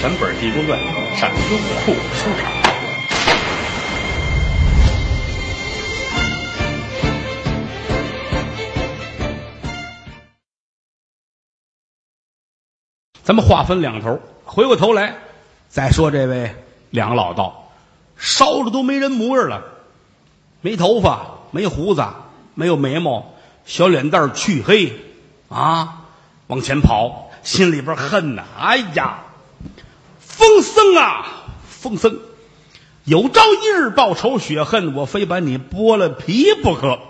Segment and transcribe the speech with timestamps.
[0.00, 0.78] 全本《地宫传》
[1.16, 2.52] 上优酷收场。
[13.24, 15.16] 咱们话分两头，回过头来
[15.68, 16.54] 再说这位
[16.90, 17.72] 两老道，
[18.16, 19.64] 烧的都没人模样了，
[20.60, 22.06] 没头发，没胡子，
[22.54, 23.34] 没有眉毛，
[23.64, 24.92] 小脸蛋黢黑
[25.48, 26.04] 啊，
[26.46, 28.44] 往前跑，心里边恨呐！
[28.56, 29.24] 哎呀，
[30.38, 31.26] 风僧啊，
[31.68, 32.20] 风僧，
[33.02, 37.00] 有朝一日报仇雪恨，我非把你剥了皮不可！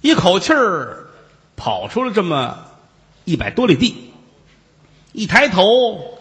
[0.00, 1.08] 一口气儿
[1.56, 2.66] 跑出了这么
[3.24, 4.12] 一百多里地。
[5.10, 6.20] 一抬头，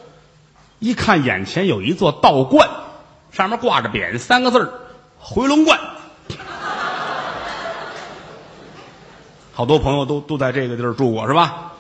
[0.79, 2.67] 一看眼前有一座道观，
[3.31, 4.73] 上面挂着匾三个字儿
[5.21, 5.77] “回龙观”。
[9.53, 11.73] 好多朋友都都在这个地儿住过，是吧？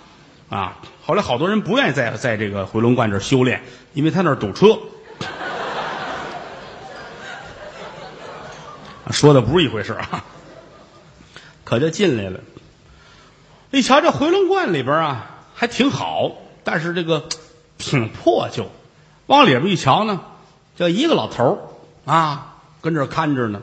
[0.49, 3.61] 啊，后来好多人不愿意在在这个回龙观这修炼，
[3.93, 4.79] 因为他那儿堵车。
[9.11, 10.23] 说的不是一回事啊，
[11.65, 12.39] 可就进来了。
[13.71, 16.31] 一瞧这回龙观里边啊，还挺好。
[16.63, 17.27] 但是这个
[17.77, 18.71] 挺破旧，
[19.25, 20.21] 往里边一瞧呢，
[20.77, 23.61] 就一个老头啊，跟这看着呢。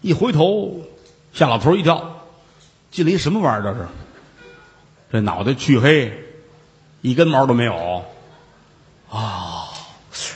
[0.00, 0.82] 一回头，
[1.32, 2.24] 吓老头一跳，
[2.90, 3.72] 进来一什么玩意儿？
[3.72, 3.86] 这是？
[5.12, 6.21] 这脑袋黢黑，
[7.02, 8.04] 一根毛都没有。
[9.10, 9.68] 啊，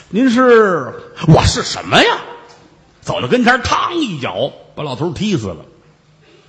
[0.09, 0.93] 您是？
[1.27, 2.19] 我是什么呀？
[3.01, 5.65] 走到跟前，嘡一脚把老头踢死了。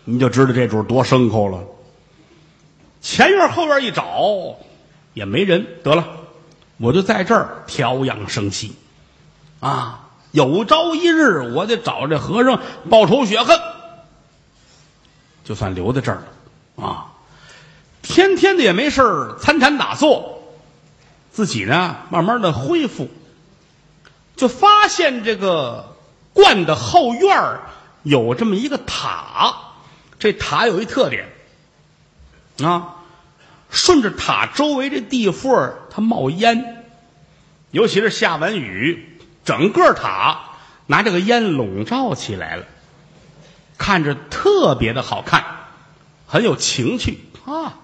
[0.05, 1.65] 你就知道这主多牲口了。
[3.01, 4.57] 前院后院一找。
[5.15, 6.07] 也没人得了，
[6.77, 8.77] 我就在这儿调养生息，
[9.59, 13.59] 啊，有朝一日我得找这和尚报仇雪恨，
[15.43, 16.23] 就算留在这儿
[16.77, 17.08] 了，啊，
[18.09, 20.43] 天天的也没事参禅打坐，
[21.31, 23.11] 自己呢慢慢的恢复，
[24.35, 25.95] 就发现这个
[26.33, 27.61] 观的后院
[28.03, 29.55] 有这么一个塔，
[30.19, 31.29] 这塔有一特点，
[32.63, 32.95] 啊。
[33.71, 36.87] 顺着塔周围这地缝它冒烟，
[37.71, 40.41] 尤其是下完雨，整个塔
[40.87, 42.65] 拿这个烟笼罩起来了，
[43.77, 45.45] 看着特别的好看，
[46.27, 47.75] 很有情趣啊，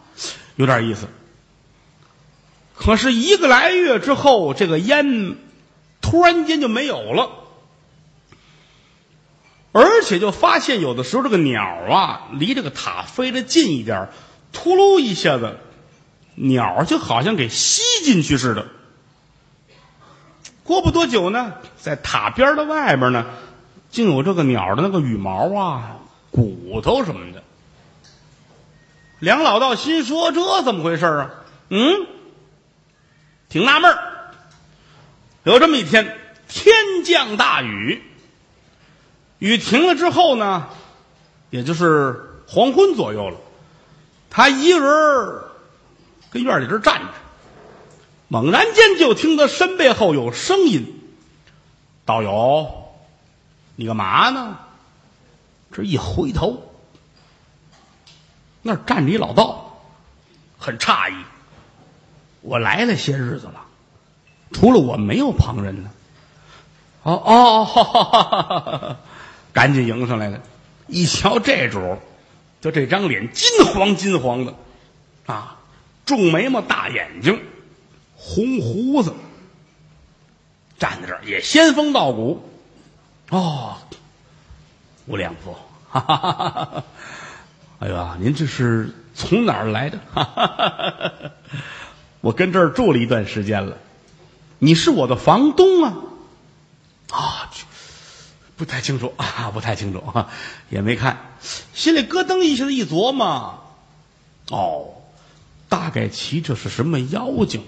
[0.56, 1.08] 有点意思。
[2.74, 5.36] 可是一个来月之后，这个烟
[6.00, 7.30] 突然间就没有了，
[9.72, 14.08] 而且就发现有的时候这个鸟啊，离这个塔飞得近一点，
[14.52, 15.58] 秃噜一下子。
[16.36, 18.66] 鸟就好像给吸进去似的。
[20.64, 23.26] 过不多久呢，在塔边的外边呢，
[23.90, 25.98] 竟有这个鸟的那个羽毛啊、
[26.32, 27.33] 骨头什么的。
[29.24, 31.30] 梁老道心说：“这怎么回事啊？”
[31.70, 32.06] 嗯，
[33.48, 33.96] 挺纳闷。
[35.42, 36.74] 有这么一天，天
[37.04, 38.02] 降大雨，
[39.38, 40.68] 雨停了之后呢，
[41.50, 43.36] 也就是黄昏左右了，
[44.30, 45.42] 他一个人
[46.30, 47.08] 跟院里这站着，
[48.28, 51.00] 猛然间就听他身背后有声音
[52.04, 52.94] ：“道友，
[53.76, 54.58] 你干嘛呢？”
[55.72, 56.73] 这一回头，
[58.64, 59.78] 那儿站着一老道，
[60.58, 61.14] 很诧异
[62.42, 63.64] ：“我来了些日子了，
[64.52, 65.90] 除了我没有旁人呢。”
[67.04, 68.96] 哦哦，
[69.52, 70.40] 赶紧迎上来了，
[70.86, 71.98] 一瞧这主，
[72.62, 74.54] 就这张脸金黄金黄的，
[75.26, 75.58] 啊！
[76.06, 77.42] 重眉毛、大眼睛、
[78.16, 79.14] 红胡子，
[80.78, 82.46] 站在这儿也仙风道骨。
[83.30, 83.76] 哦，
[85.06, 85.54] 吴良夫，
[85.90, 86.84] 哈哈哈哈哈！
[87.84, 89.98] 哎呀，您这是从哪儿来的？
[90.14, 91.30] 哈哈哈哈哈！
[92.22, 93.76] 我跟这儿住了一段时间了。
[94.58, 95.94] 你是我的房东啊？
[97.10, 97.50] 啊，
[98.56, 100.30] 不太清楚啊，不太清楚啊，
[100.70, 101.36] 也没看，
[101.74, 103.62] 心里咯噔一下子一琢磨，
[104.48, 104.94] 哦。
[105.68, 107.64] 大概其这是什么妖精？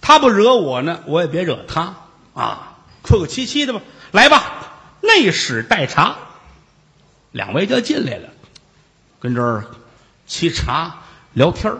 [0.00, 1.94] 他不惹我呢，我也别惹他
[2.34, 2.78] 啊！
[3.04, 6.16] 客客气气的吧，来吧，内使待茶。
[7.30, 8.30] 两位就进来了，
[9.22, 9.64] 跟这儿
[10.26, 10.96] 沏茶
[11.32, 11.78] 聊天儿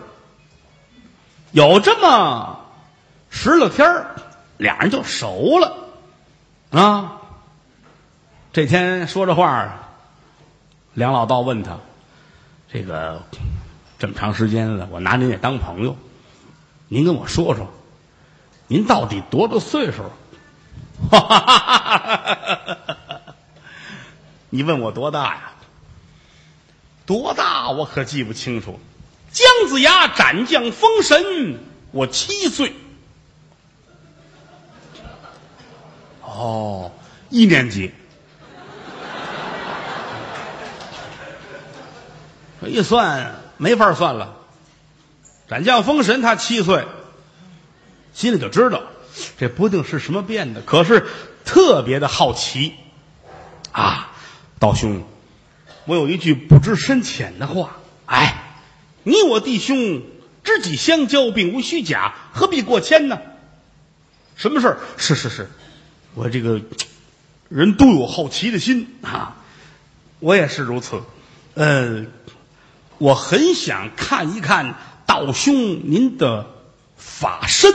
[1.51, 2.61] 有这么
[3.29, 4.15] 十来天儿
[4.55, 5.75] 俩人就熟了
[6.71, 7.17] 啊。
[8.53, 9.73] 这天说着话，
[10.93, 11.77] 梁老道问他
[12.71, 13.21] 这个。
[13.99, 15.95] 这么长时间了，我拿您也当朋友。
[16.89, 17.71] 您跟我说说，
[18.67, 20.11] 您到底多大岁数？
[21.09, 22.97] 哈哈哈哈哈
[24.49, 25.52] 你问我多大呀？
[27.05, 28.79] 多大我可记不清楚。
[29.31, 31.59] 姜子牙斩将封神，
[31.91, 32.73] 我七岁。
[36.21, 36.91] 哦，
[37.29, 37.91] 一年级。
[42.61, 44.35] 这一算没法算了。
[45.49, 46.85] 斩将封神他七岁，
[48.13, 48.81] 心里就知道
[49.37, 51.05] 这不定是什么变的，可是
[51.43, 52.73] 特别的好奇
[53.71, 54.11] 啊！
[54.59, 55.03] 道兄，
[55.85, 58.55] 我有一句不知深浅的话，哎，
[59.03, 60.01] 你我弟兄
[60.43, 63.19] 知己相交，并无虚假，何必过谦呢？
[64.35, 64.77] 什么事儿？
[64.97, 65.49] 是是是，
[66.13, 66.61] 我这个
[67.49, 69.37] 人都有好奇的心啊，
[70.19, 71.01] 我也是如此。
[71.55, 72.05] 呃，
[72.97, 74.75] 我很想看一看
[75.05, 76.47] 道兄您的
[76.97, 77.73] 法身，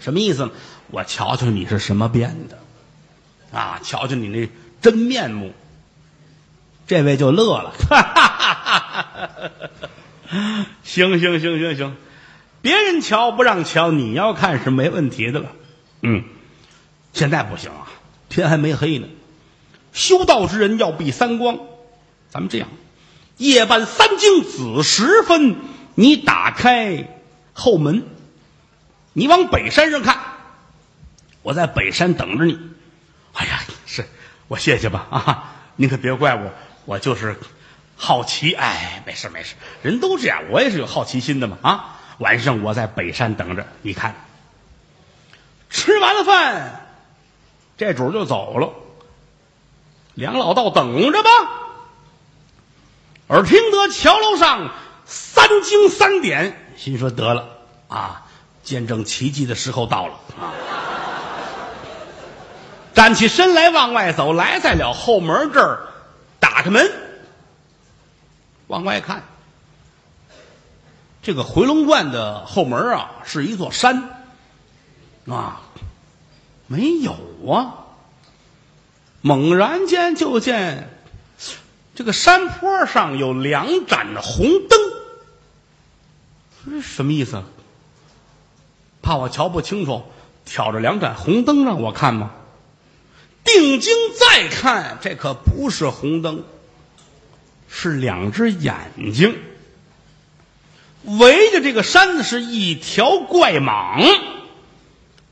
[0.00, 0.50] 什么意思呢？
[0.90, 2.58] 我瞧瞧你是什么变的
[3.58, 4.48] 啊，瞧瞧你那
[4.82, 5.52] 真面目。
[6.92, 9.50] 这位就乐了，哈哈哈哈
[10.28, 10.66] 哈！
[10.84, 11.96] 行行行行行。
[12.60, 15.52] 别人瞧不让瞧，你要看是没问题的了。
[16.02, 16.22] 嗯，
[17.14, 17.88] 现在不行啊，
[18.28, 19.08] 天还没黑呢。
[19.94, 21.60] 修道之人要避三光，
[22.28, 22.68] 咱们这样，
[23.38, 25.56] 夜半三更子时分，
[25.94, 27.08] 你打开
[27.54, 28.04] 后门，
[29.14, 30.18] 你往北山上看，
[31.40, 32.58] 我在北山等着你。
[33.32, 34.04] 哎呀，是
[34.46, 36.52] 我谢谢吧啊，您可别怪我，
[36.84, 37.36] 我就是
[37.96, 38.52] 好奇。
[38.54, 42.00] 哎，没事没事，人都这样，我也是有好奇心的嘛啊。
[42.18, 44.14] 晚上我在北山等着，你看，
[45.70, 46.86] 吃完了饭，
[47.76, 48.70] 这主就走了。
[50.14, 51.30] 梁老道等着吧。
[53.28, 54.70] 耳听得桥楼上
[55.06, 57.48] 三惊三点，心说得了
[57.88, 58.26] 啊，
[58.62, 60.52] 见证奇迹的时候到了啊！
[62.92, 65.91] 站起身来往外走，来在了后门这儿，
[66.52, 66.92] 打开门
[68.66, 69.24] 往外看。
[71.22, 74.10] 这个回龙观的后门啊，是一座山
[75.26, 75.62] 啊，
[76.66, 77.16] 没有
[77.50, 77.86] 啊。
[79.22, 80.90] 猛然间就见
[81.94, 84.78] 这个山坡上有两盏红灯，
[86.66, 87.42] 这什么意思？
[89.00, 90.04] 怕我瞧不清楚，
[90.44, 92.32] 挑着两盏红灯让我看吗？
[93.44, 96.44] 定睛再看，这可不是红灯，
[97.68, 99.38] 是两只眼睛。
[101.04, 104.20] 围着这个山子是一条怪蟒，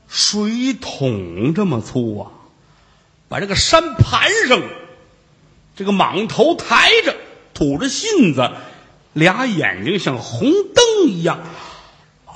[0.09, 2.31] 水桶这么粗啊！
[3.29, 4.61] 把这个山盘上，
[5.77, 7.15] 这个蟒头抬着，
[7.53, 8.51] 吐着信子，
[9.13, 11.39] 俩眼睛像红灯一样。
[12.25, 12.35] 啊，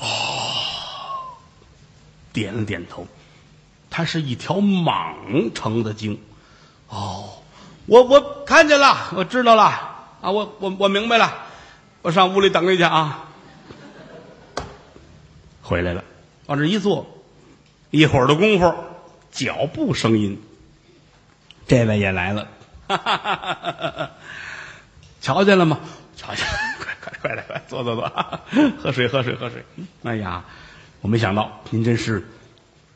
[2.32, 3.06] 点了点头，
[3.96, 6.20] 它是一条蟒成的精。
[6.90, 7.30] 哦，
[7.86, 11.34] 我我看见了，我知道了啊，我我我明白了，
[12.02, 13.30] 我上屋里等你去啊。
[15.62, 16.04] 回来了，
[16.48, 17.08] 往这一坐，
[17.90, 18.76] 一会儿的功夫，
[19.32, 20.44] 脚步声音，
[21.66, 22.50] 这位也来了，
[25.22, 25.80] 瞧见了吗？
[26.18, 26.46] 瞧见，
[26.84, 28.12] 快快快来，快坐坐坐，
[28.84, 29.64] 喝水喝水喝水。
[30.04, 30.44] 哎呀，
[31.00, 32.28] 我没想到您真是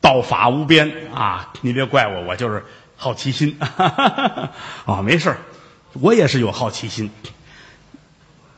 [0.02, 1.52] 道法无边啊！
[1.62, 2.64] 你别怪我，我就是
[2.96, 3.58] 好奇心
[4.86, 5.02] 啊。
[5.04, 5.36] 没事
[5.94, 7.12] 我也是有好奇心。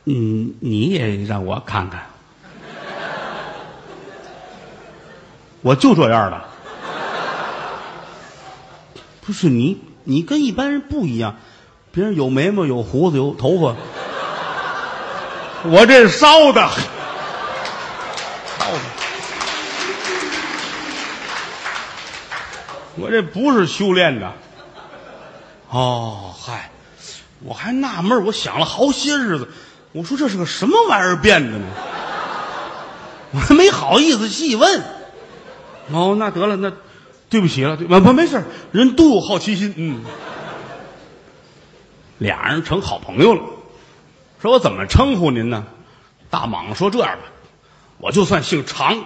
[0.04, 2.06] 嗯，你也让我看看。
[5.62, 6.44] 我就这样的，
[9.20, 11.36] 不是你，你跟一般人不一样，
[11.92, 13.76] 别人有眉毛、有胡子、有头发，
[15.70, 16.60] 我这烧的，
[18.58, 18.80] 烧的，
[23.02, 24.32] 我这不是修炼的。
[25.70, 26.70] 哦，嗨，
[27.40, 29.48] 我还纳闷，我想了好些日子，
[29.90, 31.66] 我说这是个什么玩意儿变的呢？
[33.34, 34.82] 我还没好意思细问。
[35.90, 36.72] 哦，那得了，那
[37.28, 40.04] 对不起了，对，不不没事人都有好奇心，嗯，
[42.18, 43.42] 俩人成好朋友了。
[44.40, 45.64] 说我怎么称呼您呢？
[46.30, 47.24] 大蟒说这样吧，
[47.98, 49.02] 我就算姓常。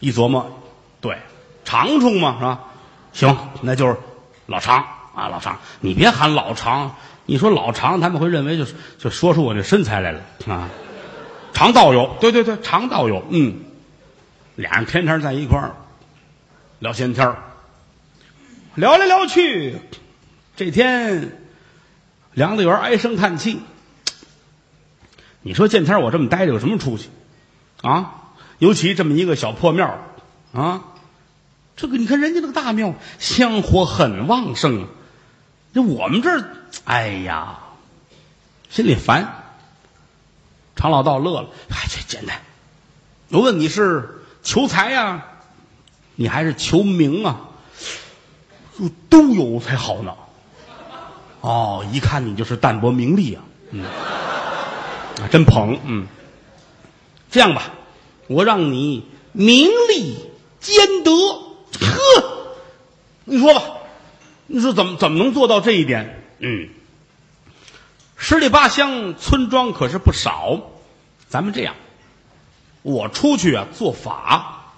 [0.00, 0.60] 一琢磨，
[1.00, 1.18] 对，
[1.64, 2.60] 长虫嘛是吧？
[3.12, 3.96] 行，那就是
[4.46, 4.78] 老常
[5.14, 5.58] 啊，老常。
[5.80, 6.94] 你别喊老常，
[7.26, 10.68] 你说老常，他们会认为就是就说出我这身材来了啊。
[11.52, 13.64] 常道友，对对对，常道友，嗯。
[14.56, 15.76] 俩人天天在一块儿
[16.80, 17.38] 聊闲天儿
[18.74, 19.76] 聊来聊去，
[20.56, 21.38] 这天
[22.32, 23.60] 梁子元唉声叹气。
[25.42, 27.08] 你说见天我这么待着有什么出息
[27.82, 28.14] 啊？
[28.58, 29.98] 尤其这么一个小破庙
[30.52, 30.82] 啊，
[31.78, 34.88] 这个你看人家那个大庙香火很旺盛啊，
[35.72, 36.44] 那我们这儿，
[36.84, 37.60] 哎呀，
[38.68, 39.44] 心里烦。
[40.74, 42.40] 常老道乐了，哎，这简单。
[43.30, 44.16] 我问你是？
[44.42, 45.24] 求财呀，
[46.16, 47.40] 你还是求名啊？
[48.78, 50.14] 哟都有才好呢。
[51.40, 53.84] 哦，一看你就是淡泊名利啊，嗯，
[55.30, 56.08] 真捧，嗯。
[57.30, 57.70] 这样吧，
[58.26, 60.16] 我让你名利
[60.60, 61.10] 兼得，
[61.80, 62.56] 呵，
[63.24, 63.62] 你说吧，
[64.46, 66.22] 你说怎么怎么能做到这一点？
[66.38, 66.68] 嗯，
[68.16, 70.60] 十里八乡村庄可是不少，
[71.28, 71.74] 咱们这样，
[72.82, 74.72] 我出去啊做法，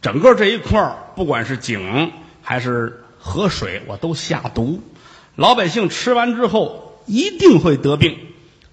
[0.00, 4.82] 整个这一块儿不管是井还是河水，我都下毒，
[5.36, 8.18] 老百姓吃完之后一定会得病，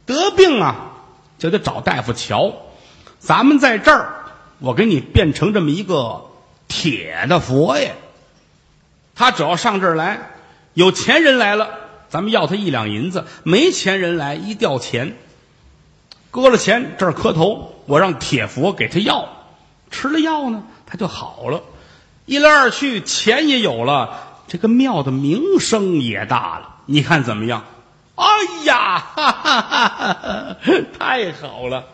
[0.05, 0.97] 得病啊
[1.37, 2.53] 就得找大夫瞧。
[3.19, 4.25] 咱们在这儿，
[4.59, 6.28] 我给你变成这么一个
[6.69, 7.93] 铁的佛爷。
[9.13, 10.31] 他只要上这儿来，
[10.73, 11.67] 有钱人来了，
[12.07, 15.17] 咱们要他一两银子；没钱人来，一吊钱。
[16.31, 19.27] 搁了钱这儿磕头，我让铁佛给他药，
[19.91, 21.61] 吃了药呢，他就好了。
[22.25, 26.75] 一来二去，钱也有了，这个庙的名声也大了。
[26.85, 27.65] 你看怎么样？
[28.15, 28.25] 哎
[28.65, 30.55] 呀，哈哈哈哈
[30.97, 31.85] 太好了！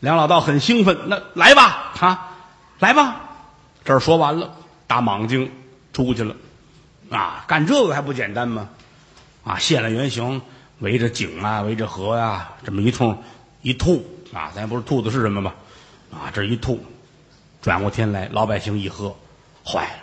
[0.00, 2.28] 梁老道很兴奋，那来吧，啊，
[2.78, 3.20] 来吧。
[3.84, 5.50] 这儿说完了，打蟒精
[5.92, 6.36] 出去了，
[7.10, 8.68] 啊，干这个还不简单吗？
[9.44, 10.40] 啊，现了原形，
[10.78, 13.22] 围着井啊，围着河呀，这么一通
[13.62, 15.52] 一吐啊，咱不是吐的是什么吗？
[16.12, 16.84] 啊，这一吐，
[17.60, 19.16] 转过天来，老百姓一喝，
[19.66, 20.02] 坏了，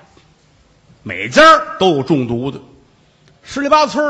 [1.04, 1.42] 每家
[1.80, 2.60] 都有中毒的，
[3.44, 4.04] 十里八村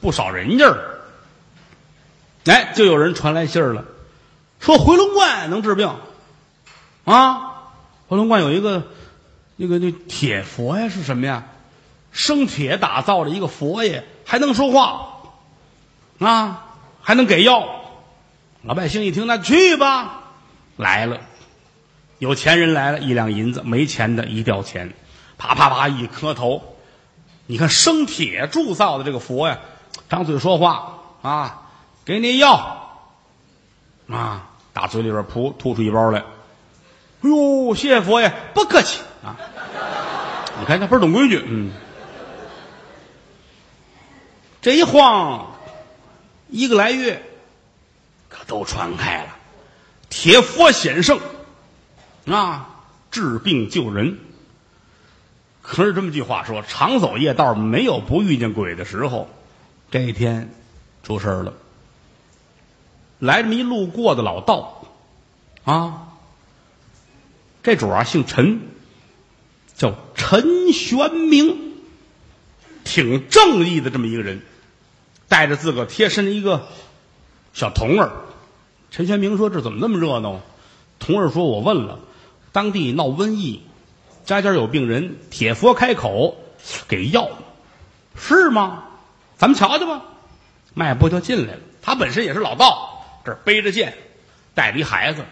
[0.00, 0.74] 不少人家
[2.46, 3.84] 哎，就有人传来信儿了。
[4.60, 5.94] 说回龙观能治病，
[7.04, 7.53] 啊，
[8.08, 8.84] 回龙观有一个
[9.56, 11.44] 那个那铁佛呀，是什么呀？
[12.12, 15.22] 生铁打造的一个佛爷，还能说话，
[16.18, 17.66] 啊，还能给药。
[18.62, 20.22] 老百姓一听，那去吧，
[20.76, 21.20] 来了，
[22.18, 24.92] 有钱人来了一两银子，没钱的一吊钱，
[25.38, 26.62] 啪啪啪一磕头。
[27.46, 29.58] 你看生铁铸造的这个佛呀，
[30.08, 31.62] 张嘴说话啊，
[32.04, 33.00] 给你药，
[34.08, 34.50] 啊。
[34.72, 36.24] 打嘴里边噗吐出一包来，
[37.24, 39.34] 哎呦，谢谢佛爷，不客气啊！
[40.60, 41.72] 你看他不是懂规矩，嗯。
[44.60, 45.56] 这一晃，
[46.50, 47.22] 一个来月，
[48.28, 49.36] 可都传开了。
[50.10, 51.18] 铁佛显圣
[52.26, 52.68] 啊，
[53.10, 54.18] 治病救人。
[55.62, 59.30] 可是这么句话说：常走夜道，没有不遇见鬼的时候。
[59.90, 60.50] 这一天
[61.02, 61.54] 出事儿了。
[63.18, 64.82] 来这么一路过的老道，
[65.64, 66.08] 啊，
[67.64, 68.60] 这主啊姓陈，
[69.74, 71.72] 叫陈玄明，
[72.84, 74.42] 挺正义的这么一个人，
[75.28, 76.68] 带着自个贴身的一个
[77.54, 78.12] 小童儿。
[78.90, 80.42] 陈玄明说：“这怎么那么热闹？”
[81.00, 82.00] 童儿说：“我问了，
[82.52, 83.62] 当地闹瘟疫，
[84.26, 86.36] 家家有病人，铁佛开口
[86.86, 87.30] 给药，
[88.14, 88.84] 是吗？
[89.38, 90.02] 咱们瞧瞧吧。”
[90.74, 91.60] 迈步就进来了。
[91.80, 92.90] 他本身也是老道。
[93.24, 93.96] 这背着剑，
[94.54, 95.24] 带着一孩子，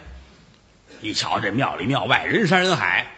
[1.02, 3.08] 一瞧这庙里庙外人山人海，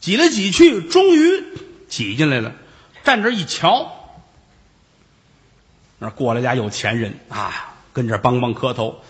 [0.00, 1.44] 挤来挤去，终于
[1.88, 2.52] 挤进来了。
[3.04, 3.92] 站这一瞧，
[5.98, 9.00] 那过来俩有钱人啊，跟这帮帮磕头。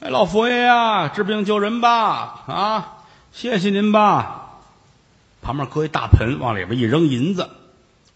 [0.00, 2.44] 哎，老佛爷呀，治病救人吧！
[2.46, 2.96] 啊，
[3.32, 4.60] 谢谢您吧。
[5.42, 7.48] 旁边搁一大盆，往里边一扔银子。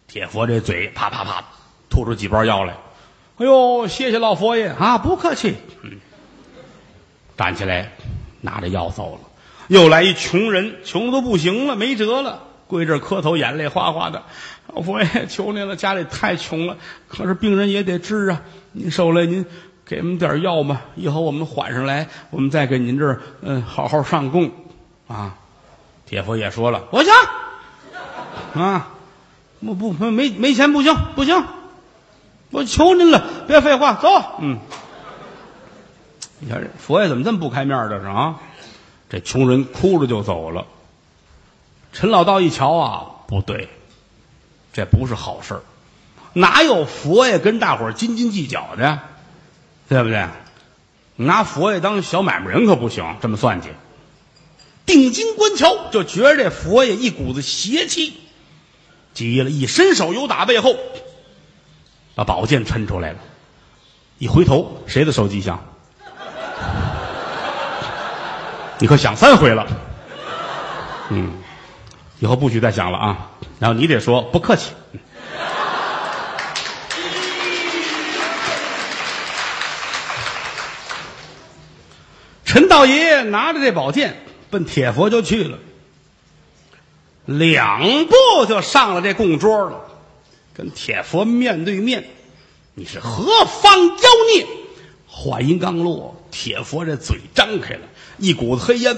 [0.09, 1.45] 铁佛这嘴啪啪啪
[1.89, 2.75] 吐出几包药来。
[3.37, 4.99] 哎呦，谢谢老佛爷啊！
[4.99, 5.57] 不客气。
[5.83, 6.01] 嗯，
[7.37, 7.93] 站起来，
[8.41, 9.21] 拿着药走了。
[9.69, 14.23] 又来一穷人，穷的都不行了，没辙了，跪这磕头，眼泪哗哗的。
[14.75, 16.77] 老佛爷，求您了，家里太穷了，
[17.09, 18.43] 可是病人也得治啊。
[18.73, 19.45] 您受累，您
[19.85, 24.51] 给我们点药吧，以后我们缓上来，我们再给您这儿嗯好好上供
[25.09, 25.37] 啊。
[26.07, 27.13] 铁佛也说了，不行
[28.55, 28.89] 啊，
[29.61, 31.45] 不不没没钱不行不行。
[32.51, 34.09] 我求您了，别废话，走。
[34.41, 34.59] 嗯，
[36.41, 37.89] 你看这佛爷怎么这么不开面？
[37.89, 38.41] 这是啊，
[39.09, 40.67] 这穷人哭着就走了。
[41.93, 43.69] 陈老道一瞧啊，不对，
[44.73, 45.61] 这不是好事
[46.33, 49.01] 哪有佛爷跟大伙斤斤计较的，
[49.89, 50.27] 对不对？
[51.17, 53.69] 拿佛爷当小买卖人可不行，这么算计。
[54.87, 58.15] 定睛观瞧，就觉着这佛爷一股子邪气，
[59.13, 60.75] 急了，一伸手又打背后。
[62.15, 63.19] 把宝剑抻出来了，
[64.19, 65.63] 一回头，谁的手机响？
[68.81, 69.67] 你可想三回了。
[71.11, 71.33] 嗯，
[72.19, 73.31] 以后不许再想了啊！
[73.59, 74.73] 然后你得说不客气。
[82.45, 84.17] 陈道爷拿着这宝剑
[84.51, 85.59] 奔铁佛就去了。
[87.27, 89.81] 两步就上了这供桌了，
[90.55, 92.09] 跟铁佛面对面。
[92.75, 93.95] 你是何方妖
[94.35, 94.47] 孽？
[95.07, 97.81] 话音刚落，铁佛这嘴张开了，
[98.19, 98.97] 一股子黑烟，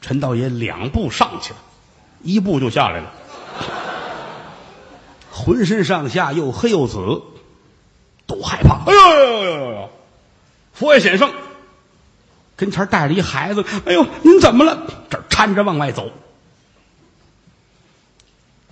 [0.00, 1.58] 陈道爷两步上去了，
[2.22, 3.12] 一步就下来了，
[5.30, 7.22] 浑身上下又黑又紫，
[8.26, 8.84] 都害怕。
[8.86, 9.90] 哎呦呦呦呦呦呦！
[10.72, 11.32] 佛爷显圣
[12.56, 14.86] 跟前带着一孩子，哎呦，您怎么了？
[15.10, 16.10] 这搀着往外走。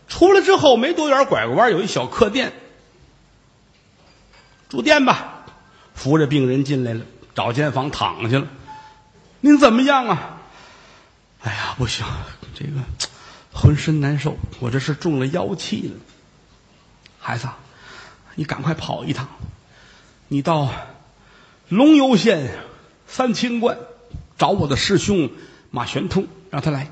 [0.08, 2.52] 出来之后没多远，拐个弯有一小客店，
[4.68, 5.35] 住店吧。
[5.96, 7.00] 扶着病人进来了，
[7.34, 8.46] 找间房躺下了。
[9.40, 10.38] 您怎么样啊？
[11.42, 12.06] 哎呀，不行，
[12.54, 12.72] 这个
[13.52, 16.00] 浑身难受，我这是中了妖气了。
[17.18, 17.48] 孩子，
[18.34, 19.28] 你赶快跑一趟，
[20.28, 20.70] 你到
[21.68, 22.54] 龙游县
[23.06, 23.78] 三清观
[24.38, 25.30] 找我的师兄
[25.70, 26.88] 马玄通，让他来，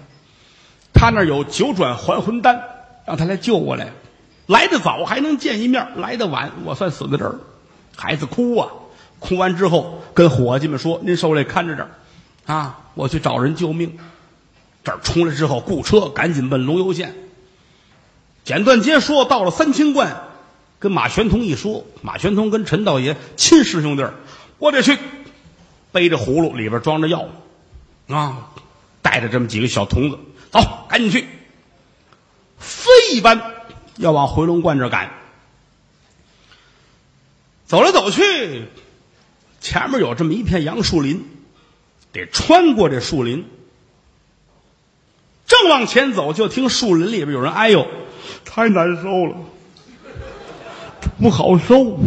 [0.92, 2.62] 他那儿有九转还魂丹，
[3.06, 3.92] 让他来救我来。
[4.46, 7.38] 来得早还能见一面，来得晚我算死在这儿。
[7.96, 8.68] 孩子哭啊，
[9.24, 11.88] 哭完之后跟伙计们说：“您受累看着点
[12.44, 13.98] 啊，我去找人救命。”
[14.84, 17.14] 这儿出来之后，雇车赶紧奔龙游县。
[18.44, 20.14] 简短截说，到了三清观，
[20.78, 24.12] 跟马玄通一说，马玄通跟陈道爷亲师兄弟儿，
[24.58, 24.98] 我得去，
[25.90, 27.26] 背着葫芦里边装着药，
[28.08, 28.50] 啊，
[29.00, 30.18] 带着这么几个小童子，
[30.50, 31.26] 走，赶紧去，
[32.58, 33.40] 飞一般
[33.96, 35.10] 要往回龙观这儿赶。
[37.64, 38.68] 走来走去，
[39.64, 41.24] 前面有这么一片杨树林，
[42.12, 43.46] 得穿过这树林。
[45.46, 47.86] 正往前走，就听树林里边有人哎呦，
[48.44, 49.34] 太难受了，
[51.18, 51.76] 不好受。
[51.82, 51.98] 用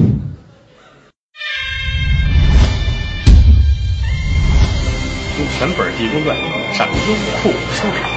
[5.58, 6.38] 全本《地宫传》
[6.78, 8.16] 上优酷收看。